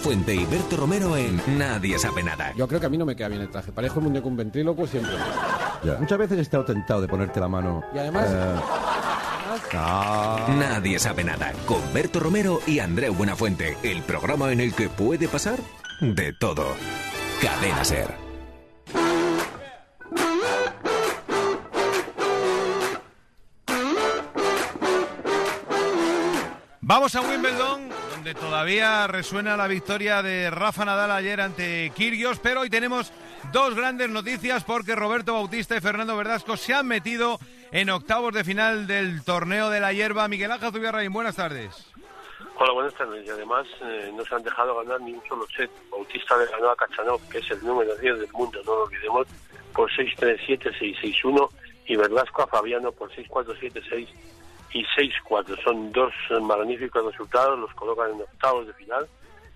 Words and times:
Fuente 0.00 0.34
y 0.34 0.46
Berto 0.46 0.76
Romero 0.76 1.14
en 1.16 1.40
Nadie 1.58 1.98
sabe 1.98 2.22
nada. 2.22 2.52
Yo 2.56 2.66
creo 2.66 2.80
que 2.80 2.86
a 2.86 2.88
mí 2.88 2.96
no 2.96 3.04
me 3.04 3.14
queda 3.14 3.28
bien 3.28 3.42
el 3.42 3.50
traje. 3.50 3.70
Parezco 3.70 3.98
un 3.98 4.06
muñeco 4.06 4.28
un 4.28 4.36
ventríloco 4.36 4.86
siempre. 4.86 5.12
Muchas 5.98 6.18
veces 6.18 6.38
he 6.38 6.40
estado 6.40 6.64
tentado 6.64 7.02
de 7.02 7.08
ponerte 7.08 7.38
la 7.38 7.48
mano. 7.48 7.84
Y 7.94 7.98
además... 7.98 8.26
Eh, 8.30 8.60
ah. 9.74 10.46
Nadie 10.58 10.98
sabe 10.98 11.22
nada. 11.22 11.52
Con 11.66 11.80
Berto 11.92 12.18
Romero 12.18 12.60
y 12.66 12.78
Andreu 12.78 13.14
Buenafuente. 13.14 13.76
El 13.82 14.02
programa 14.02 14.50
en 14.52 14.60
el 14.60 14.74
que 14.74 14.88
puede 14.88 15.28
pasar 15.28 15.58
de 16.00 16.32
todo. 16.32 16.64
Cadena 17.42 17.84
Ser. 17.84 18.30
Vamos 26.92 27.14
a 27.14 27.20
Wimbledon, 27.20 27.88
donde 28.20 28.34
todavía 28.34 29.06
resuena 29.06 29.56
la 29.56 29.66
victoria 29.66 30.22
de 30.22 30.50
Rafa 30.50 30.84
Nadal 30.84 31.10
ayer 31.10 31.40
ante 31.40 31.90
Kirgios, 31.96 32.38
pero 32.38 32.60
hoy 32.60 32.68
tenemos 32.68 33.14
dos 33.50 33.74
grandes 33.74 34.10
noticias 34.10 34.62
porque 34.62 34.94
Roberto 34.94 35.32
Bautista 35.32 35.74
y 35.74 35.80
Fernando 35.80 36.14
Verdasco 36.18 36.58
se 36.58 36.74
han 36.74 36.86
metido 36.86 37.38
en 37.72 37.88
octavos 37.88 38.34
de 38.34 38.44
final 38.44 38.86
del 38.86 39.24
torneo 39.24 39.70
de 39.70 39.80
la 39.80 39.94
hierba. 39.94 40.28
Miguel 40.28 40.52
Ángel 40.52 40.70
Zubiarraín, 40.70 41.14
buenas 41.14 41.36
tardes. 41.36 41.90
Hola, 42.56 42.74
buenas 42.74 42.92
tardes. 42.92 43.26
Y 43.26 43.30
además 43.30 43.66
eh, 43.80 44.12
no 44.14 44.22
se 44.26 44.34
han 44.34 44.42
dejado 44.42 44.76
ganar 44.76 45.00
ni 45.00 45.14
un 45.14 45.22
solo 45.26 45.46
set. 45.56 45.70
Bautista 45.90 46.36
le 46.36 46.44
ganó 46.44 46.72
a 46.72 46.76
Kachanov, 46.76 47.26
que 47.30 47.38
es 47.38 47.50
el 47.50 47.64
número 47.64 47.96
10 47.96 48.18
del 48.18 48.32
mundo, 48.34 48.60
no 48.66 48.74
lo 48.74 48.82
olvidemos, 48.82 49.28
por 49.72 49.90
6-3-7, 49.92 50.78
6-6-1 50.78 51.48
y 51.86 51.96
Verdasco 51.96 52.42
a 52.42 52.46
Fabiano 52.46 52.92
por 52.92 53.10
6-4-7-6 53.12 54.08
y 54.72 54.84
6-4. 54.84 55.62
Son 55.62 55.92
dos 55.92 56.12
magníficos 56.42 57.04
resultados, 57.04 57.58
los 57.58 57.72
colocan 57.74 58.10
en 58.12 58.22
octavos 58.22 58.66
de 58.66 58.72
final 58.74 59.08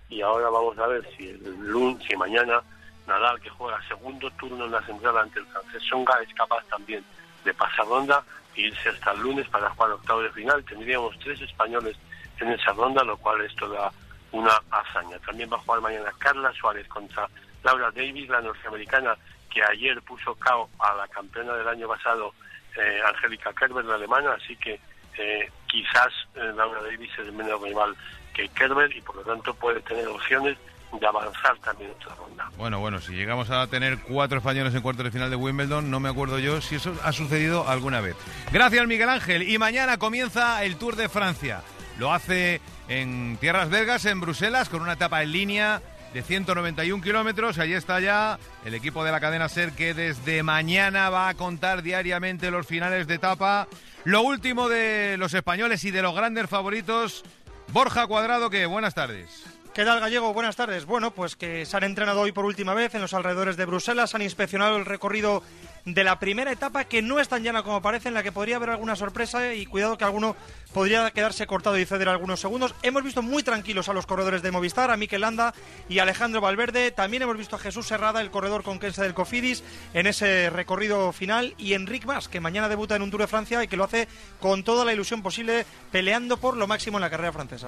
y 0.09 0.21
ahora 0.21 0.49
vamos 0.49 0.77
a 0.77 0.87
ver 0.87 1.07
si 1.17 1.29
el 1.29 1.67
lunes, 1.67 2.05
si 2.07 2.15
mañana 2.15 2.61
Nadal, 3.07 3.39
que 3.39 3.49
juega 3.49 3.79
segundo 3.87 4.29
turno 4.31 4.65
en 4.65 4.71
la 4.71 4.81
central 4.81 5.17
ante 5.17 5.39
el 5.39 5.45
francés 5.45 5.83
Songa, 5.83 6.19
es 6.21 6.33
capaz 6.33 6.63
también 6.65 7.03
de 7.43 7.53
pasar 7.53 7.85
ronda 7.85 8.23
e 8.55 8.61
irse 8.61 8.89
hasta 8.89 9.11
el 9.11 9.19
lunes 9.19 9.47
para 9.49 9.69
jugar 9.69 9.91
octavos 9.91 10.23
de 10.23 10.31
final. 10.31 10.63
Tendríamos 10.65 11.17
tres 11.19 11.39
españoles 11.41 11.95
en 12.39 12.49
esa 12.49 12.73
ronda, 12.73 13.03
lo 13.03 13.17
cual 13.17 13.41
es 13.41 13.55
toda 13.55 13.91
una 14.31 14.51
hazaña. 14.71 15.19
También 15.19 15.49
va 15.51 15.57
a 15.57 15.59
jugar 15.59 15.81
mañana 15.81 16.11
Carla 16.17 16.51
Suárez 16.53 16.87
contra 16.87 17.29
Laura 17.63 17.91
Davis, 17.91 18.27
la 18.27 18.41
norteamericana 18.41 19.15
que 19.53 19.63
ayer 19.63 20.01
puso 20.01 20.35
KO 20.35 20.69
a 20.79 20.93
la 20.95 21.07
campeona 21.07 21.53
del 21.53 21.67
año 21.67 21.87
pasado, 21.87 22.33
eh, 22.75 22.99
Angélica 23.07 23.53
Kerber, 23.53 23.85
la 23.85 23.95
alemana, 23.95 24.33
así 24.33 24.55
que 24.57 24.79
eh, 25.17 25.49
quizás 25.67 26.11
Laura 26.33 26.81
Davis 26.81 27.11
es 27.19 27.33
menos 27.33 27.61
rival 27.61 27.95
que 28.33 28.49
Kerber 28.49 28.95
y 28.95 29.01
por 29.01 29.15
lo 29.15 29.21
tanto 29.23 29.53
puede 29.53 29.81
tener 29.81 30.07
opciones 30.07 30.57
de 30.99 31.07
avanzar 31.07 31.57
también 31.59 31.91
en 31.91 31.95
otra 31.97 32.15
ronda. 32.15 32.49
Bueno, 32.57 32.79
bueno, 32.79 32.99
si 32.99 33.13
llegamos 33.13 33.49
a 33.49 33.67
tener 33.67 33.99
cuatro 33.99 34.37
españoles 34.37 34.73
en 34.73 34.81
cuartos 34.81 35.05
de 35.05 35.11
final 35.11 35.29
de 35.29 35.35
Wimbledon, 35.35 35.89
no 35.89 35.99
me 35.99 36.09
acuerdo 36.09 36.39
yo 36.39 36.61
si 36.61 36.75
eso 36.75 36.93
ha 37.03 37.11
sucedido 37.11 37.67
alguna 37.67 38.01
vez. 38.01 38.15
Gracias, 38.51 38.87
Miguel 38.87 39.09
Ángel. 39.09 39.49
Y 39.49 39.57
mañana 39.57 39.97
comienza 39.97 40.63
el 40.63 40.77
Tour 40.77 40.95
de 40.95 41.09
Francia. 41.09 41.61
Lo 41.97 42.13
hace 42.13 42.61
en 42.87 43.37
Tierras 43.39 43.69
Belgas, 43.69 44.05
en 44.05 44.21
Bruselas, 44.21 44.69
con 44.69 44.81
una 44.81 44.93
etapa 44.93 45.23
en 45.23 45.31
línea 45.31 45.81
de 46.15 46.23
191 46.23 47.03
kilómetros. 47.03 47.59
Allí 47.59 47.73
está 47.73 47.99
ya 47.99 48.39
el 48.63 48.73
equipo 48.73 49.03
de 49.03 49.11
la 49.11 49.19
cadena 49.19 49.49
SER 49.49 49.73
que 49.73 49.93
desde 49.93 50.43
mañana 50.43 51.09
va 51.09 51.27
a 51.27 51.33
contar 51.33 51.83
diariamente 51.83 52.51
los 52.51 52.65
finales 52.65 53.05
de 53.05 53.15
etapa. 53.15 53.67
Lo 54.05 54.21
último 54.21 54.69
de 54.69 55.17
los 55.17 55.33
españoles 55.33 55.83
y 55.83 55.91
de 55.91 56.01
los 56.01 56.15
grandes 56.15 56.49
favoritos. 56.49 57.25
Borja 57.73 58.07
Cuadrado, 58.07 58.49
que 58.49 58.65
buenas 58.65 58.95
tardes. 58.95 59.43
¿Qué 59.73 59.83
tal, 59.83 59.99
Gallego? 59.99 60.33
Buenas 60.33 60.55
tardes. 60.55 60.85
Bueno, 60.85 61.11
pues 61.11 61.35
que 61.35 61.65
se 61.65 61.75
han 61.75 61.83
entrenado 61.83 62.21
hoy 62.21 62.31
por 62.31 62.45
última 62.45 62.73
vez 62.73 62.95
en 62.95 63.01
los 63.01 63.13
alrededores 63.13 63.57
de 63.57 63.65
Bruselas, 63.65 64.15
han 64.15 64.21
inspeccionado 64.21 64.77
el 64.77 64.85
recorrido 64.85 65.43
de 65.83 66.05
la 66.05 66.17
primera 66.17 66.49
etapa, 66.49 66.85
que 66.85 67.01
no 67.01 67.19
es 67.19 67.27
tan 67.27 67.43
llana 67.43 67.61
como 67.61 67.81
parece, 67.81 68.07
en 68.07 68.13
la 68.13 68.23
que 68.23 68.31
podría 68.31 68.55
haber 68.55 68.69
alguna 68.69 68.95
sorpresa 68.95 69.53
y 69.53 69.65
cuidado 69.65 69.97
que 69.97 70.05
alguno 70.05 70.37
podría 70.75 71.09
quedarse 71.11 71.47
cortado 71.47 71.79
y 71.79 71.85
ceder 71.85 72.09
algunos 72.09 72.41
segundos. 72.41 72.75
Hemos 72.83 73.01
visto 73.01 73.21
muy 73.21 73.43
tranquilos 73.43 73.87
a 73.87 73.93
los 73.93 74.05
corredores 74.05 74.41
de 74.41 74.51
Movistar, 74.51 74.91
a 74.91 74.97
Mikel 74.97 75.21
Landa 75.21 75.53
y 75.87 75.99
Alejandro 75.99 76.41
Valverde. 76.41 76.91
También 76.91 77.23
hemos 77.23 77.37
visto 77.37 77.55
a 77.55 77.59
Jesús 77.59 77.87
Serrada, 77.87 78.19
el 78.19 78.29
corredor 78.29 78.61
con 78.61 78.77
Kense 78.77 79.01
del 79.01 79.13
Cofidis, 79.13 79.63
en 79.93 80.05
ese 80.05 80.49
recorrido 80.49 81.13
final. 81.13 81.55
Y 81.57 81.75
Enric 81.75 82.03
Mas, 82.03 82.27
que 82.27 82.41
mañana 82.41 82.67
debuta 82.67 82.97
en 82.97 83.03
un 83.03 83.09
Tour 83.09 83.21
de 83.21 83.27
Francia 83.27 83.63
y 83.63 83.69
que 83.69 83.77
lo 83.77 83.85
hace 83.85 84.09
con 84.41 84.65
toda 84.65 84.83
la 84.83 84.91
ilusión 84.91 85.23
posible, 85.23 85.65
peleando 85.93 86.35
por 86.35 86.57
lo 86.57 86.67
máximo 86.67 86.97
en 86.97 87.03
la 87.03 87.09
carrera 87.09 87.31
francesa. 87.31 87.67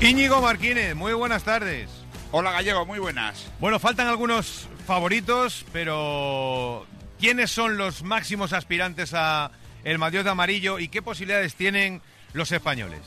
Íñigo 0.00 0.40
Marquínez, 0.40 0.94
muy 0.94 1.12
buenas 1.12 1.44
tardes. 1.44 1.90
Hola 2.32 2.52
Gallego, 2.52 2.86
muy 2.86 2.98
buenas. 2.98 3.52
Bueno, 3.60 3.78
faltan 3.78 4.06
algunos 4.08 4.66
favoritos, 4.86 5.66
pero 5.74 6.86
¿quiénes 7.20 7.50
son 7.50 7.76
los 7.76 8.02
máximos 8.02 8.54
aspirantes 8.54 9.12
a 9.12 9.50
el 9.84 9.98
maillot 9.98 10.26
amarillo 10.26 10.78
y 10.78 10.88
qué 10.88 11.02
posibilidades 11.02 11.54
tienen 11.54 12.00
los 12.36 12.52
españoles? 12.52 13.00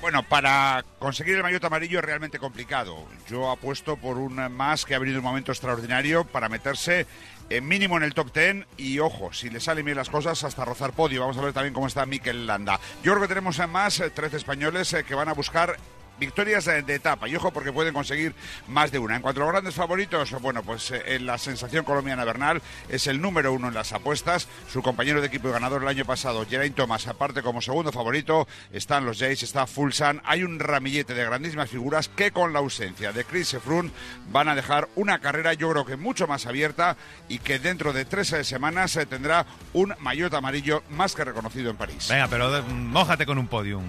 Bueno, 0.00 0.22
para 0.22 0.84
conseguir 0.98 1.36
el 1.36 1.42
maillot 1.42 1.64
amarillo 1.64 1.98
es 1.98 2.04
realmente 2.04 2.38
complicado. 2.38 3.06
Yo 3.28 3.50
apuesto 3.50 3.96
por 3.96 4.18
un 4.18 4.34
más 4.52 4.84
que 4.84 4.94
ha 4.94 4.98
venido 4.98 5.18
un 5.18 5.24
momento 5.24 5.50
extraordinario 5.50 6.24
para 6.24 6.50
meterse 6.50 7.06
en 7.48 7.66
mínimo 7.66 7.96
en 7.96 8.02
el 8.02 8.12
top 8.12 8.32
10 8.34 8.66
y 8.76 8.98
ojo, 8.98 9.32
si 9.32 9.48
le 9.48 9.60
salen 9.60 9.84
bien 9.84 9.96
las 9.96 10.10
cosas 10.10 10.44
hasta 10.44 10.64
rozar 10.64 10.92
podio. 10.92 11.22
Vamos 11.22 11.38
a 11.38 11.40
ver 11.40 11.52
también 11.52 11.72
cómo 11.72 11.86
está 11.86 12.04
Mikel 12.04 12.46
Landa. 12.46 12.78
Yo 13.02 13.12
creo 13.12 13.22
que 13.22 13.28
tenemos 13.28 13.58
más 13.68 14.02
13 14.14 14.36
españoles 14.36 14.92
eh, 14.92 15.04
que 15.04 15.14
van 15.14 15.28
a 15.28 15.32
buscar 15.32 15.76
victorias 16.18 16.64
de, 16.64 16.82
de, 16.82 16.94
etapa. 16.94 17.28
Y 17.28 17.36
ojo, 17.36 17.52
porque 17.52 17.72
pueden 17.72 17.94
conseguir 17.94 18.34
más 18.68 18.90
de 18.90 18.98
una. 18.98 19.16
En 19.16 19.22
cuanto 19.22 19.40
a 19.40 19.44
los 19.44 19.52
grandes 19.52 19.74
favoritos, 19.74 20.30
bueno, 20.40 20.62
pues 20.62 20.90
eh, 20.90 21.18
la 21.20 21.38
sensación 21.38 21.84
colombiana 21.84 22.24
Bernal 22.24 22.62
es 22.88 23.06
el 23.06 23.20
número 23.20 23.52
uno 23.52 23.68
en 23.68 23.74
las 23.74 23.92
apuestas. 23.92 24.48
Su 24.70 24.82
compañero 24.82 25.20
de 25.20 25.28
equipo 25.28 25.48
y 25.48 25.52
ganador 25.52 25.82
el 25.82 25.88
año 25.88 26.04
pasado, 26.04 26.46
Geraint 26.48 26.76
Thomas, 26.76 27.06
aparte 27.06 27.42
como 27.42 27.60
segundo 27.60 27.92
favorito, 27.92 28.46
están 28.72 29.04
los 29.04 29.18
Jays, 29.18 29.42
está 29.42 29.66
Fulsan. 29.66 30.20
Hay 30.24 30.42
un 30.42 30.58
ramillete 30.58 31.14
de 31.14 31.24
grandísimas 31.24 31.70
figuras 31.70 32.08
que 32.08 32.30
con 32.30 32.52
la 32.52 32.58
ausencia 32.60 33.12
de 33.12 33.24
Chris 33.24 33.56
Froome 33.62 33.90
van 34.30 34.48
a 34.48 34.54
dejar 34.54 34.88
una 34.96 35.18
carrera, 35.18 35.54
yo 35.54 35.70
creo 35.70 35.84
que 35.84 35.96
mucho 35.96 36.26
más 36.26 36.46
abierta 36.46 36.96
y 37.28 37.38
que 37.38 37.58
dentro 37.58 37.92
de 37.92 38.04
tres 38.04 38.28
semanas 38.42 38.92
se 38.92 39.06
tendrá 39.06 39.46
un 39.72 39.94
maillot 39.98 40.32
amarillo 40.34 40.82
más 40.90 41.14
que 41.14 41.24
reconocido 41.24 41.70
en 41.70 41.76
París. 41.76 42.08
Venga, 42.08 42.28
pero 42.28 42.62
mójate 42.62 43.26
con 43.26 43.38
un 43.38 43.48
podium. 43.48 43.84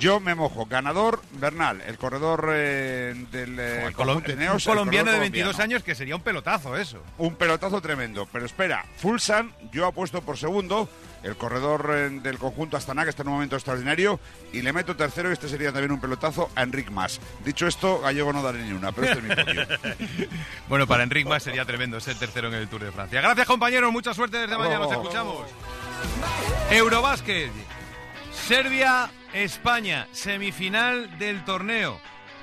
Yo 0.00 0.18
me 0.18 0.34
mojo. 0.34 0.64
Ganador, 0.64 1.20
Bernal, 1.32 1.82
el 1.82 1.98
corredor 1.98 2.50
eh, 2.54 3.14
del 3.30 3.56
eh, 3.60 3.92
Colom 3.94 4.22
Neos, 4.36 4.66
Un 4.66 4.72
colombiano 4.72 5.12
de 5.12 5.18
22 5.18 5.52
colombiano. 5.52 5.74
años 5.74 5.82
que 5.84 5.94
sería 5.94 6.16
un 6.16 6.22
pelotazo 6.22 6.74
eso. 6.78 7.02
Un 7.18 7.34
pelotazo 7.34 7.82
tremendo. 7.82 8.26
Pero 8.32 8.46
espera, 8.46 8.86
Fulsan, 8.96 9.52
yo 9.72 9.86
apuesto 9.86 10.22
por 10.22 10.38
segundo. 10.38 10.88
El 11.22 11.36
corredor 11.36 11.90
eh, 11.94 12.08
del 12.08 12.38
conjunto 12.38 12.78
Astana, 12.78 13.04
que 13.04 13.10
está 13.10 13.22
en 13.22 13.28
un 13.28 13.34
momento 13.34 13.56
extraordinario. 13.56 14.18
Y 14.54 14.62
le 14.62 14.72
meto 14.72 14.96
tercero, 14.96 15.28
y 15.28 15.34
este 15.34 15.50
sería 15.50 15.70
también 15.70 15.92
un 15.92 16.00
pelotazo, 16.00 16.50
a 16.56 16.62
Enric 16.62 16.90
Mas. 16.90 17.20
Dicho 17.44 17.66
esto, 17.66 18.00
Gallego 18.00 18.32
no 18.32 18.42
daré 18.42 18.62
ni 18.62 18.72
una, 18.72 18.92
pero 18.92 19.06
este 19.06 19.18
es 19.18 19.24
mi 19.24 19.44
podio. 19.44 19.66
bueno, 20.70 20.86
para 20.86 21.02
Enric 21.02 21.26
Mas 21.28 21.42
sería 21.42 21.66
tremendo 21.66 22.00
ser 22.00 22.16
tercero 22.16 22.48
en 22.48 22.54
el 22.54 22.68
Tour 22.68 22.84
de 22.84 22.90
Francia. 22.90 23.20
Gracias, 23.20 23.46
compañeros. 23.46 23.92
Mucha 23.92 24.14
suerte 24.14 24.38
desde 24.38 24.56
mañana. 24.56 24.78
Nos 24.78 24.92
escuchamos. 24.92 25.46
Eurobásquet. 26.70 27.52
Serbia, 28.50 29.08
España, 29.32 30.08
semifinal 30.10 31.20
del 31.20 31.44
torneo. 31.44 32.00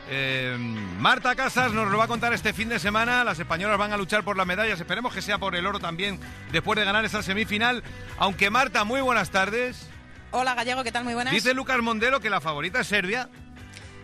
Eh, 0.09 0.56
Marta 0.57 1.35
Casas 1.35 1.73
nos 1.73 1.91
lo 1.91 1.97
va 1.97 2.06
a 2.06 2.07
contar 2.07 2.31
este 2.31 2.53
fin 2.53 2.69
de 2.69 2.79
semana. 2.79 3.25
Las 3.25 3.40
españolas 3.40 3.78
van 3.78 3.91
a 3.91 3.97
luchar 3.97 4.23
por 4.23 4.38
las 4.38 4.47
medallas. 4.47 4.79
Esperemos 4.79 5.13
que 5.13 5.22
sea 5.22 5.38
por 5.38 5.53
el 5.53 5.66
oro 5.66 5.79
también 5.79 6.18
después 6.53 6.79
de 6.79 6.85
ganar 6.85 7.03
esa 7.03 7.22
semifinal. 7.22 7.84
Aunque 8.18 8.50
Marta, 8.50 8.85
muy 8.85 9.01
buenas 9.01 9.31
tardes. 9.31 9.90
Hola 10.31 10.56
Gallego, 10.56 10.85
¿qué 10.85 10.94
tal? 10.94 11.03
Muy 11.03 11.13
buenas. 11.13 11.34
Dice 11.34 11.53
Lucas 11.53 11.78
Mondelo 11.79 12.22
que 12.22 12.29
la 12.29 12.39
favorita 12.39 12.79
es 12.79 12.88
Serbia. 12.88 13.28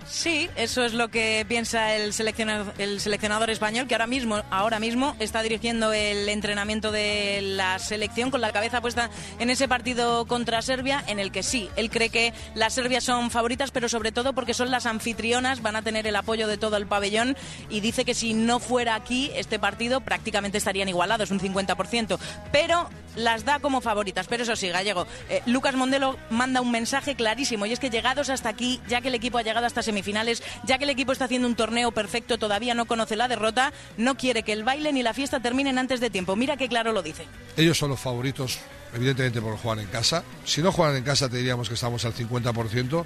Sí, 0.08 0.50
eso 0.56 0.84
es 0.84 0.94
lo 0.94 1.09
que 1.09 1.46
piensa 1.47 1.96
el 1.96 2.14
seleccionador, 2.14 2.74
el 2.78 3.00
seleccionador 3.00 3.50
español, 3.50 3.88
que 3.88 3.96
ahora 3.96 4.08
mismo, 4.08 4.44
ahora 4.52 4.79
mismo 4.79 5.16
está 5.20 5.41
dirigiendo 5.41 5.94
el 5.94 6.28
entrenamiento 6.29 6.91
de 6.91 7.40
la 7.41 7.79
selección 7.79 8.29
con 8.29 8.41
la 8.41 8.52
cabeza 8.52 8.82
puesta 8.82 9.09
en 9.40 9.50
ese 9.50 9.67
partido 9.67 10.26
contra 10.26 10.61
Serbia, 10.61 11.03
en 11.08 11.20
el 11.20 11.32
que 11.32 11.41
sí, 11.41 11.70
él 11.76 11.90
cree 11.90 12.09
que 12.09 12.34
las 12.53 12.73
Serbias 12.73 13.03
son 13.03 13.32
favoritas, 13.32 13.72
pero 13.72 13.90
sobre 13.90 14.11
todo 14.11 14.34
porque 14.34 14.53
son 14.53 14.72
las 14.72 14.85
anfitrionas, 14.85 15.61
van 15.61 15.76
a 15.76 15.82
tener 15.82 16.05
el 16.05 16.16
apoyo 16.16 16.47
de 16.47 16.58
todo 16.58 16.78
el 16.78 16.85
pabellón 16.85 17.35
y 17.70 17.79
dice 17.79 18.05
que 18.05 18.14
si 18.14 18.34
no 18.34 18.59
fuera 18.59 18.96
aquí 18.96 19.32
este 19.35 19.58
partido 19.58 20.02
prácticamente 20.02 20.58
estarían 20.58 20.90
igualados, 20.90 21.32
un 21.32 21.40
50%, 21.40 22.20
pero 22.52 22.90
las 23.16 23.46
da 23.46 23.60
como 23.60 23.82
favoritas. 23.82 24.28
Pero 24.28 24.44
eso 24.44 24.56
sí, 24.56 24.70
Gallego, 24.70 25.08
eh, 25.30 25.42
Lucas 25.46 25.76
Mondelo 25.76 26.18
manda 26.30 26.62
un 26.62 26.72
mensaje 26.72 27.16
clarísimo 27.16 27.66
y 27.66 27.74
es 27.74 27.80
que 27.80 27.90
llegados 27.90 28.30
hasta 28.30 28.50
aquí, 28.50 28.82
ya 28.88 29.02
que 29.02 29.10
el 29.10 29.16
equipo 29.16 29.38
ha 29.38 29.44
llegado 29.44 29.66
hasta 29.66 29.84
semifinales, 29.84 30.44
ya 30.64 30.78
que 30.78 30.84
el 30.86 30.90
equipo 30.90 31.12
está 31.12 31.26
haciendo 31.26 31.48
un 31.48 31.56
torneo 31.56 31.92
perfecto, 31.92 32.38
todavía 32.38 32.74
no 32.74 32.86
conoce 32.86 33.16
la 33.16 33.28
derrota, 33.28 33.74
no 33.98 34.16
quiere 34.16 34.44
que 34.44 34.54
el 34.54 34.64
baile 34.64 34.94
ni 34.94 35.04
la 35.04 35.14
fiesta 35.14 35.40
terminen 35.40 35.78
antes 35.78 36.00
de 36.00 36.10
tiempo. 36.10 36.36
Mira 36.36 36.58
qué 36.58 36.68
claro 36.68 36.92
lo 36.92 37.02
dice. 37.02 37.28
Ellos 37.58 37.78
son 37.78 37.90
los 37.90 38.00
favoritos 38.00 38.60
evidentemente 38.93 39.41
por 39.41 39.57
jugar 39.57 39.79
en 39.79 39.87
casa. 39.87 40.23
Si 40.45 40.61
no 40.61 40.72
juegan 40.72 40.95
en 40.95 41.03
casa 41.03 41.29
te 41.29 41.37
diríamos 41.37 41.67
que 41.67 41.75
estamos 41.75 42.03
al 42.05 42.13
50%, 42.13 43.03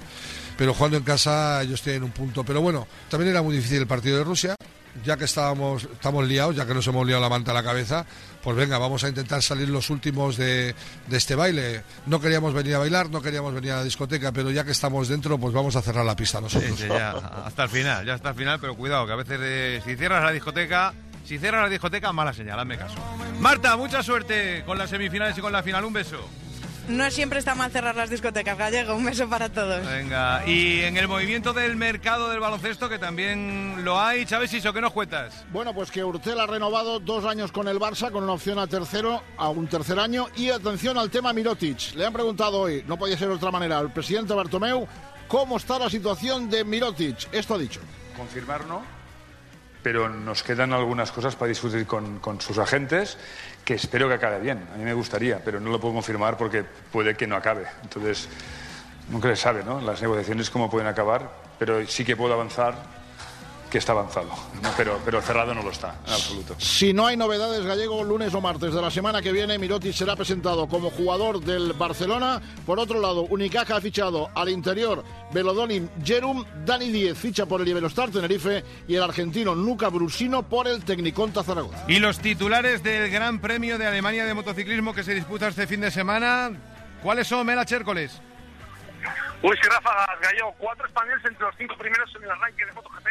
pero 0.56 0.74
jugando 0.74 0.96
en 0.96 1.04
casa 1.04 1.62
ellos 1.62 1.82
tienen 1.82 2.02
un 2.02 2.10
punto. 2.10 2.44
Pero 2.44 2.60
bueno, 2.60 2.86
también 3.08 3.30
era 3.30 3.42
muy 3.42 3.56
difícil 3.56 3.78
el 3.78 3.86
partido 3.86 4.18
de 4.18 4.24
Rusia, 4.24 4.54
ya 5.04 5.16
que 5.16 5.24
estábamos 5.24 5.84
estamos 5.84 6.26
liados, 6.26 6.56
ya 6.56 6.66
que 6.66 6.74
nos 6.74 6.86
hemos 6.86 7.06
liado 7.06 7.22
la 7.22 7.28
manta 7.28 7.52
a 7.52 7.54
la 7.54 7.62
cabeza, 7.62 8.04
pues 8.42 8.56
venga, 8.56 8.78
vamos 8.78 9.04
a 9.04 9.08
intentar 9.08 9.42
salir 9.42 9.68
los 9.68 9.90
últimos 9.90 10.36
de, 10.36 10.74
de 11.06 11.16
este 11.16 11.34
baile. 11.34 11.82
No 12.06 12.20
queríamos 12.20 12.54
venir 12.54 12.74
a 12.74 12.78
bailar, 12.78 13.10
no 13.10 13.22
queríamos 13.22 13.54
venir 13.54 13.72
a 13.72 13.76
la 13.76 13.84
discoteca, 13.84 14.32
pero 14.32 14.50
ya 14.50 14.64
que 14.64 14.72
estamos 14.72 15.08
dentro, 15.08 15.38
pues 15.38 15.54
vamos 15.54 15.76
a 15.76 15.82
cerrar 15.82 16.04
la 16.04 16.16
pista 16.16 16.40
nosotros. 16.40 16.70
Sí, 16.76 16.82
sí, 16.84 16.88
ya, 16.88 17.10
hasta 17.44 17.64
el 17.64 17.68
final, 17.68 18.04
ya 18.04 18.14
hasta 18.14 18.30
el 18.30 18.34
final, 18.34 18.58
pero 18.60 18.76
cuidado, 18.76 19.06
que 19.06 19.12
a 19.12 19.16
veces 19.16 19.38
eh, 19.40 19.82
si 19.84 19.96
cierras 19.96 20.24
la 20.24 20.32
discoteca, 20.32 20.94
si 21.28 21.38
cierras 21.38 21.60
la 21.60 21.68
discoteca, 21.68 22.10
mala 22.10 22.32
señal, 22.32 22.58
hazme 22.58 22.78
caso. 22.78 22.94
Marta, 23.38 23.76
mucha 23.76 24.02
suerte 24.02 24.62
con 24.64 24.78
las 24.78 24.88
semifinales 24.88 25.36
y 25.36 25.42
con 25.42 25.52
la 25.52 25.62
final, 25.62 25.84
un 25.84 25.92
beso. 25.92 26.26
No 26.88 27.10
siempre 27.10 27.38
está 27.38 27.54
mal 27.54 27.70
cerrar 27.70 27.94
las 27.94 28.08
discotecas, 28.08 28.56
Gallego. 28.56 28.94
Un 28.94 29.04
beso 29.04 29.28
para 29.28 29.50
todos. 29.50 29.86
Venga, 29.86 30.42
y 30.46 30.80
en 30.80 30.96
el 30.96 31.06
movimiento 31.06 31.52
del 31.52 31.76
mercado 31.76 32.30
del 32.30 32.40
baloncesto, 32.40 32.88
que 32.88 32.98
también 32.98 33.84
lo 33.84 34.00
hay, 34.00 34.24
Chávez 34.24 34.54
Iso, 34.54 34.72
¿qué 34.72 34.80
nos 34.80 34.94
cuentas? 34.94 35.44
Bueno, 35.52 35.74
pues 35.74 35.90
que 35.90 36.02
Urtel 36.02 36.40
ha 36.40 36.46
renovado 36.46 36.98
dos 36.98 37.26
años 37.26 37.52
con 37.52 37.68
el 37.68 37.78
Barça, 37.78 38.10
con 38.10 38.24
una 38.24 38.32
opción 38.32 38.58
a 38.58 38.66
tercero, 38.66 39.22
a 39.36 39.50
un 39.50 39.66
tercer 39.66 39.98
año. 39.98 40.28
Y 40.34 40.48
atención 40.48 40.96
al 40.96 41.10
tema 41.10 41.34
Mirotic. 41.34 41.94
Le 41.94 42.06
han 42.06 42.12
preguntado 42.14 42.60
hoy, 42.60 42.82
no 42.88 42.96
podía 42.96 43.18
ser 43.18 43.28
de 43.28 43.34
otra 43.34 43.50
manera, 43.50 43.76
al 43.76 43.92
presidente 43.92 44.32
Bartomeu, 44.32 44.88
cómo 45.28 45.58
está 45.58 45.78
la 45.78 45.90
situación 45.90 46.48
de 46.48 46.64
Mirotic. 46.64 47.28
Esto 47.32 47.56
ha 47.56 47.58
dicho. 47.58 47.80
Confirmar 48.16 48.64
no, 48.64 48.82
pero 49.82 50.08
nos 50.08 50.42
quedan 50.42 50.72
algunas 50.72 51.12
cosas 51.12 51.36
para 51.36 51.48
discutir 51.48 51.86
con, 51.86 52.40
sus 52.40 52.58
agentes 52.58 53.18
que 53.64 53.74
espero 53.74 54.08
que 54.08 54.14
acabe 54.14 54.40
bien. 54.40 54.66
A 54.74 54.76
mí 54.76 54.84
me 54.84 54.94
gustaría, 54.94 55.42
pero 55.44 55.60
no 55.60 55.70
lo 55.70 55.80
puedo 55.80 55.94
confirmar 55.94 56.36
porque 56.36 56.64
puede 56.64 57.16
que 57.16 57.26
no 57.26 57.36
acabe. 57.36 57.66
Entonces, 57.82 58.28
nunca 59.10 59.28
se 59.28 59.36
sabe, 59.36 59.62
¿no? 59.64 59.80
Las 59.80 60.02
negociaciones 60.02 60.50
cómo 60.50 60.70
pueden 60.70 60.88
acabar, 60.88 61.30
pero 61.58 61.86
sí 61.86 62.04
que 62.04 62.16
puedo 62.16 62.34
avanzar 62.34 62.74
que 63.70 63.78
está 63.78 63.92
avanzado, 63.92 64.30
¿no? 64.62 64.70
pero, 64.76 65.00
pero 65.04 65.20
cerrado 65.20 65.54
no 65.54 65.62
lo 65.62 65.70
está, 65.70 65.96
en 66.06 66.12
absoluto. 66.12 66.54
Si 66.58 66.92
no 66.92 67.06
hay 67.06 67.16
novedades, 67.16 67.64
Gallego, 67.64 68.02
lunes 68.02 68.34
o 68.34 68.40
martes 68.40 68.72
de 68.72 68.80
la 68.80 68.90
semana 68.90 69.20
que 69.20 69.32
viene, 69.32 69.58
Mirotic 69.58 69.92
será 69.92 70.16
presentado 70.16 70.68
como 70.68 70.90
jugador 70.90 71.40
del 71.40 71.72
Barcelona. 71.74 72.40
Por 72.64 72.78
otro 72.78 73.00
lado, 73.00 73.22
Unicaja 73.22 73.76
ha 73.76 73.80
fichado 73.80 74.30
al 74.34 74.48
interior 74.48 75.04
Velodonim 75.32 75.88
Jerum, 76.02 76.44
Dani 76.64 76.90
Diez 76.90 77.18
ficha 77.18 77.46
por 77.46 77.60
el 77.60 77.68
Iberostar 77.68 78.10
Tenerife 78.10 78.64
y 78.86 78.94
el 78.94 79.02
argentino 79.02 79.54
Luca 79.54 79.88
Brusino 79.88 80.42
por 80.42 80.66
el 80.66 80.84
Tecniconta 80.84 81.42
Zaragoza. 81.42 81.84
Y 81.88 81.98
los 81.98 82.20
titulares 82.20 82.82
del 82.82 83.10
Gran 83.10 83.40
Premio 83.40 83.76
de 83.76 83.86
Alemania 83.86 84.24
de 84.24 84.34
motociclismo 84.34 84.94
que 84.94 85.02
se 85.02 85.14
disputa 85.14 85.48
este 85.48 85.66
fin 85.66 85.80
de 85.80 85.90
semana, 85.90 86.50
¿cuáles 87.02 87.26
son, 87.26 87.46
Mela 87.46 87.64
Chércoles? 87.66 88.20
Uy, 89.42 89.56
sí, 89.62 89.68
Rafa 89.68 90.06
Gallego, 90.20 90.54
cuatro 90.58 90.86
españoles 90.86 91.24
entre 91.24 91.44
los 91.44 91.54
cinco 91.56 91.76
primeros 91.76 92.10
en 92.16 92.24
el 92.24 92.30
arranque 92.30 92.66
de 92.66 92.72
MotoGP 92.72 93.06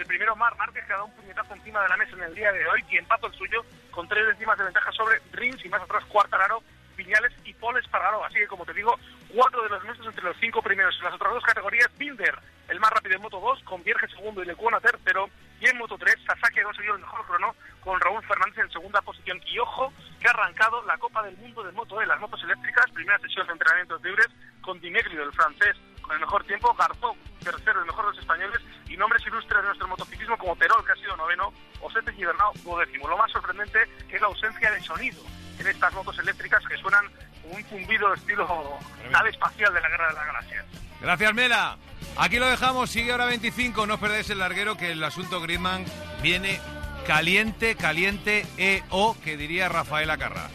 el 0.00 0.06
primero 0.06 0.34
Mar 0.34 0.56
Márquez 0.56 0.84
que 0.86 0.92
ha 0.92 0.96
dado 0.96 1.06
un 1.06 1.14
puñetazo 1.14 1.54
encima 1.54 1.82
de 1.82 1.88
la 1.88 1.96
mesa 1.98 2.16
en 2.16 2.22
el 2.22 2.34
día 2.34 2.50
de 2.52 2.66
hoy 2.66 2.82
y 2.88 2.96
empató 2.96 3.26
el 3.26 3.34
suyo 3.34 3.64
con 3.90 4.08
tres 4.08 4.26
décimas 4.26 4.56
de 4.56 4.64
ventaja 4.64 4.90
sobre 4.92 5.20
Rins 5.32 5.62
y 5.64 5.68
más 5.68 5.82
atrás 5.82 6.04
Cuartararo, 6.06 6.62
Viñales 6.96 7.32
y 7.44 7.52
Paul 7.54 7.78
Espargaró. 7.78 8.24
Así 8.24 8.36
que, 8.36 8.46
como 8.46 8.64
te 8.64 8.72
digo, 8.72 8.98
cuatro 9.34 9.62
de 9.62 9.68
los 9.68 9.84
nuestros 9.84 10.08
entre 10.08 10.24
los 10.24 10.36
cinco 10.38 10.62
primeros. 10.62 10.96
En 10.98 11.04
las 11.04 11.14
otras 11.14 11.34
dos 11.34 11.44
categorías, 11.44 11.90
Binder, 11.98 12.34
el 12.68 12.80
más 12.80 12.90
rápido 12.90 13.16
en 13.16 13.22
Moto 13.22 13.40
2, 13.40 13.62
con 13.64 13.82
Vierge 13.82 14.08
segundo 14.08 14.42
y 14.42 14.46
Lecuona 14.46 14.80
tercero. 14.80 15.28
Y 15.60 15.68
en 15.68 15.76
Moto 15.76 15.98
3, 15.98 16.16
Sasaki 16.26 16.60
ha 16.60 16.64
conseguido 16.64 16.94
el 16.94 17.02
mejor 17.02 17.26
crono 17.26 17.54
con 17.84 18.00
Raúl 18.00 18.24
Fernández 18.24 18.58
en 18.58 18.72
segunda 18.72 19.02
posición. 19.02 19.38
Y 19.46 19.58
ojo, 19.58 19.92
que 20.18 20.28
ha 20.28 20.30
arrancado 20.30 20.82
la 20.84 20.96
Copa 20.96 21.22
del 21.22 21.36
Mundo 21.36 21.62
de 21.62 21.72
Moto 21.72 21.98
de 21.98 22.06
las 22.06 22.18
motos 22.20 22.42
eléctricas, 22.42 22.90
primera 22.92 23.18
sesión 23.18 23.46
de 23.46 23.52
entrenamientos 23.52 24.02
libres 24.02 24.28
con 24.62 24.80
Dimegrio, 24.80 25.24
el 25.24 25.32
francés, 25.32 25.76
con 26.00 26.12
el 26.12 26.20
mejor 26.20 26.44
tiempo, 26.44 26.74
Garzó, 26.74 27.14
tercero, 27.40 27.80
el 27.80 27.86
mejor 27.86 28.06
de 28.06 28.10
los 28.12 28.18
españoles, 28.18 28.60
y 28.88 28.96
nombres 28.96 29.26
ilustres 29.26 29.60
de 29.60 29.66
nuestro 29.66 29.88
motociclismo 29.88 30.38
como 30.38 30.56
Terol, 30.56 30.84
que 30.84 30.92
ha 30.92 30.96
sido 30.96 31.16
noveno, 31.16 31.52
o 31.80 31.90
Sete 31.90 32.12
Gibernau, 32.12 32.52
duodécimo. 32.62 33.08
Lo 33.08 33.16
más 33.16 33.30
sorprendente 33.30 33.78
es 34.08 34.20
la 34.20 34.26
ausencia 34.26 34.70
de 34.70 34.80
sonido 34.82 35.22
en 35.58 35.66
estas 35.66 35.92
motos 35.92 36.18
eléctricas 36.18 36.62
que 36.66 36.76
suenan 36.78 37.04
como 37.42 37.54
un 37.54 37.64
zumbido 37.64 38.14
estilo 38.14 38.78
nave 39.10 39.30
espacial 39.30 39.74
de 39.74 39.80
la 39.80 39.88
Guerra 39.88 40.08
de 40.08 40.14
las 40.14 40.26
Galaxias. 40.26 40.66
Gracias, 41.00 41.34
Mela. 41.34 41.78
Aquí 42.16 42.38
lo 42.38 42.48
dejamos, 42.48 42.90
sigue 42.90 43.12
ahora 43.12 43.26
25, 43.26 43.86
no 43.86 43.94
os 43.94 44.00
perdáis 44.00 44.28
el 44.30 44.38
larguero 44.38 44.76
que 44.76 44.92
el 44.92 45.02
asunto 45.02 45.40
Griezmann 45.40 45.84
viene 46.22 46.60
caliente, 47.06 47.76
caliente, 47.76 48.46
EO, 48.58 49.16
que 49.22 49.36
diría 49.36 49.68
Rafael 49.68 50.10
Acarra. 50.10 50.48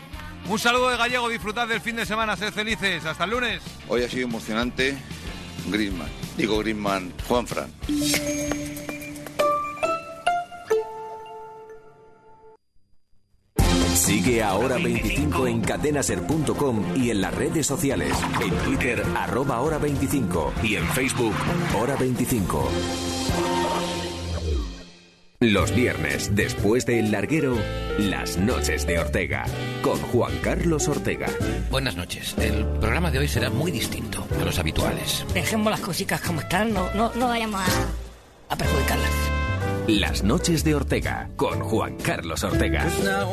Un 0.48 0.60
saludo 0.60 0.90
de 0.90 0.98
Gallego, 0.98 1.28
disfrutad 1.28 1.68
del 1.68 1.82
fin 1.82 1.96
de 1.96 2.06
semana, 2.06 2.36
sed 2.36 2.54
felices, 2.54 3.04
hasta 3.06 3.24
el 3.24 3.32
lunes. 3.32 3.64
Hoy 3.88 4.04
ha 4.04 4.10
sido 4.10 4.28
emocionante, 4.28 4.96
Griezmann, 5.68 6.10
digo 6.38 6.60
Griezmann, 6.60 7.14
Juan 7.28 7.48
Fran. 7.48 7.72
Sigue 13.96 14.44
a 14.44 14.54
Hora 14.54 14.78
25 14.78 15.48
en 15.48 15.62
cadenaser.com 15.62 16.84
y 16.96 17.10
en 17.10 17.22
las 17.22 17.34
redes 17.34 17.66
sociales. 17.66 18.14
En 18.40 18.54
Twitter, 18.66 19.04
arroba 19.16 19.62
Hora 19.62 19.78
25 19.78 20.54
y 20.64 20.76
en 20.76 20.86
Facebook, 20.90 21.34
Hora 21.80 21.96
25. 21.96 22.70
Los 25.40 25.76
viernes, 25.76 26.36
después 26.36 26.86
del 26.86 27.12
larguero, 27.12 27.58
las 27.98 28.38
noches 28.38 28.86
de 28.86 29.00
Ortega, 29.00 29.46
con 29.82 29.98
Juan 29.98 30.34
Carlos 30.42 30.88
Ortega. 30.88 31.28
Buenas 31.70 31.96
noches. 31.96 32.36
El 32.38 32.66
programa 32.66 33.12
de 33.12 33.20
hoy 33.20 33.28
será 33.28 33.50
muy 33.50 33.72
distinto 33.72 34.28
a 34.40 34.44
los 34.44 34.60
habituales. 34.60 35.26
Dejemos 35.34 35.72
las 35.72 35.80
cositas 35.80 36.22
como 36.22 36.42
están, 36.42 36.74
no, 36.74 36.94
no, 36.94 37.12
no 37.16 37.28
vayamos 37.28 37.62
a, 37.62 38.54
a 38.54 38.58
perjudicarlas. 38.58 39.12
Las 39.88 40.24
noches 40.24 40.64
de 40.64 40.76
Ortega, 40.76 41.30
con 41.36 41.60
Juan 41.60 41.96
Carlos 41.98 42.44
Ortega. 42.44 42.86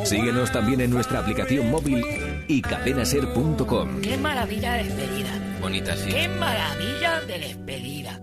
Síguenos 0.05 0.51
también 0.51 0.81
en 0.81 0.91
nuestra 0.91 1.19
aplicación 1.19 1.69
móvil 1.71 2.05
y 2.47 2.61
cadenaser.com. 2.61 4.01
¡Qué 4.01 4.17
maravilla 4.17 4.73
de 4.73 4.83
despedida! 4.83 5.31
Bonita, 5.61 5.97
sí. 5.97 6.09
¡Qué 6.11 6.27
maravilla 6.27 7.21
de 7.21 7.39
despedida! 7.39 8.19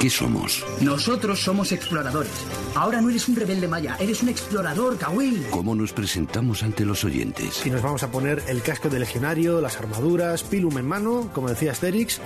¿Qué 0.00 0.10
somos? 0.10 0.64
Nosotros 0.80 1.40
somos 1.40 1.72
exploradores. 1.72 2.30
Ahora 2.76 3.00
no 3.00 3.10
eres 3.10 3.26
un 3.26 3.34
rebelde 3.34 3.66
maya, 3.66 3.96
eres 3.98 4.22
un 4.22 4.28
explorador, 4.28 4.96
Kawil. 4.96 5.46
¿Cómo 5.50 5.74
nos 5.74 5.92
presentamos 5.92 6.62
ante 6.62 6.84
los 6.84 7.02
oyentes? 7.02 7.66
Y 7.66 7.70
nos 7.70 7.82
vamos 7.82 8.04
a 8.04 8.10
poner 8.12 8.40
el 8.46 8.62
casco 8.62 8.88
de 8.88 9.00
legionario, 9.00 9.60
las 9.60 9.76
armaduras, 9.76 10.44
pilum 10.44 10.78
en 10.78 10.86
mano, 10.86 11.30
como 11.34 11.48
decía 11.48 11.72
Asterix, 11.72 12.20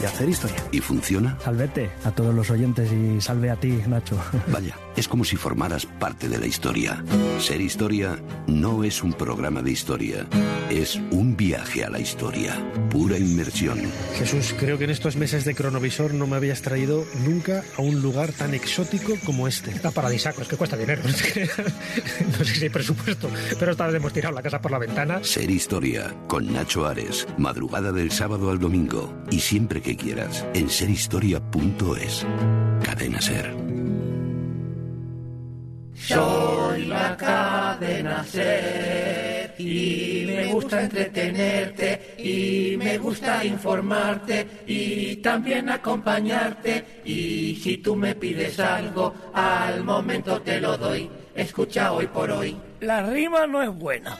y 0.00 0.06
hacer 0.06 0.30
historia. 0.30 0.56
¿Y 0.72 0.80
funciona? 0.80 1.36
Salvete 1.44 1.90
a 2.04 2.12
todos 2.12 2.34
los 2.34 2.48
oyentes 2.48 2.90
y 2.90 3.20
salve 3.20 3.50
a 3.50 3.56
ti, 3.56 3.78
Nacho. 3.86 4.16
Vaya, 4.48 4.78
es 4.96 5.06
como 5.06 5.24
si 5.24 5.36
formaras 5.36 5.84
parte 5.84 6.30
de 6.30 6.38
la 6.38 6.46
historia. 6.46 7.04
Ser 7.40 7.60
historia 7.60 8.18
no 8.46 8.84
es 8.84 9.02
un 9.02 9.12
programa 9.12 9.60
de 9.60 9.72
historia, 9.72 10.26
es 10.70 10.96
un 11.10 11.36
viaje 11.36 11.84
a 11.84 11.90
la 11.90 12.00
historia. 12.00 12.56
Pura 12.88 13.18
inmersión. 13.18 13.80
Jesús, 14.16 14.54
creo 14.58 14.78
que 14.78 14.84
en 14.84 14.90
estos 14.90 15.16
meses 15.16 15.44
de 15.44 15.54
cronovisor 15.54 16.14
no 16.14 16.26
me 16.26 16.36
habías 16.36 16.62
traído 16.62 17.04
nunca 17.18 17.62
a 17.76 17.82
un 17.82 18.00
lugar 18.00 18.32
tan 18.32 18.54
exótico 18.54 19.14
como 19.24 19.48
este. 19.48 19.70
Está 19.70 19.90
paradisíaco, 19.90 20.42
es 20.42 20.48
que 20.48 20.56
cuesta 20.56 20.76
dinero. 20.76 21.02
no 22.38 22.44
sé 22.44 22.54
si 22.54 22.64
hay 22.64 22.70
presupuesto, 22.70 23.30
pero 23.58 23.72
esta 23.72 23.86
vez 23.86 23.96
hemos 23.96 24.12
tirado 24.12 24.34
la 24.34 24.42
casa 24.42 24.60
por 24.60 24.70
la 24.70 24.78
ventana. 24.78 25.20
Ser 25.22 25.50
historia 25.50 26.14
con 26.26 26.52
Nacho 26.52 26.86
Ares, 26.86 27.26
madrugada 27.36 27.92
del 27.92 28.10
sábado 28.10 28.50
al 28.50 28.58
domingo 28.58 29.14
y 29.30 29.40
siempre 29.40 29.82
que 29.82 29.96
quieras 29.96 30.46
en 30.54 30.68
serhistoria.es. 30.70 32.26
Cadena 32.82 33.20
Ser. 33.20 33.54
Soy 35.94 36.86
la 36.86 37.16
cadena 37.16 38.24
Ser 38.24 39.17
y 39.58 40.24
me 40.26 40.52
gusta 40.52 40.82
entretenerte 40.82 42.14
y 42.18 42.76
me 42.76 42.98
gusta 42.98 43.44
informarte 43.44 44.46
y 44.66 45.16
también 45.16 45.68
acompañarte 45.68 47.02
y 47.04 47.56
si 47.56 47.78
tú 47.78 47.96
me 47.96 48.14
pides 48.14 48.58
algo 48.60 49.14
al 49.32 49.82
momento 49.84 50.40
te 50.40 50.60
lo 50.60 50.76
doy. 50.76 51.10
Escucha 51.34 51.92
hoy 51.92 52.06
por 52.06 52.30
hoy. 52.30 52.56
La 52.80 53.02
rima 53.02 53.46
no 53.46 53.62
es 53.62 53.70
buena, 53.70 54.16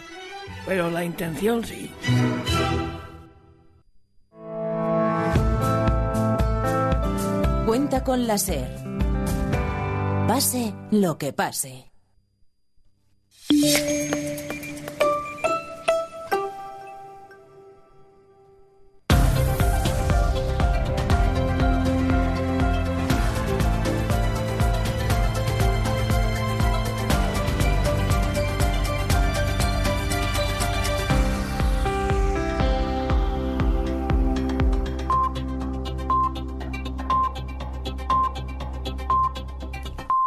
pero 0.67 0.91
la 0.91 1.05
intención 1.05 1.65
sí. 1.65 1.91
Cuenta 7.67 8.03
con 8.03 8.27
la 8.27 8.39
SER. 8.39 8.67
Pase 10.27 10.75
lo 10.91 11.19
que 11.19 11.33
pase. 11.33 11.89